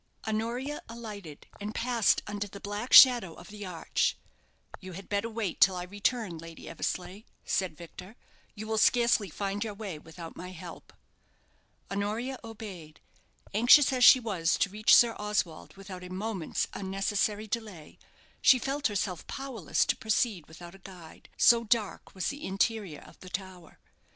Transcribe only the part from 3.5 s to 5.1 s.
arch. "You had